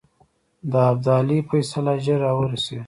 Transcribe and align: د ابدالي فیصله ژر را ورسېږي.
د 0.71 0.73
ابدالي 0.91 1.39
فیصله 1.49 1.93
ژر 2.03 2.19
را 2.23 2.31
ورسېږي. 2.37 2.79